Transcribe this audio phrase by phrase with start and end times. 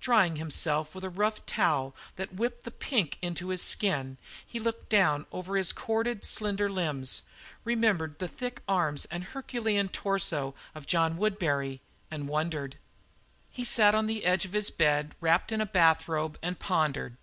[0.00, 4.88] Drying himself with a rough towel that whipped the pink into his skin, he looked
[4.88, 7.22] down over his corded, slender limbs,
[7.62, 11.80] remembered the thick arms and Herculean torso of John Woodbury,
[12.10, 12.76] and wondered.
[13.52, 17.16] He sat on the edge of his bed, wrapped in a bathrobe, and pondered.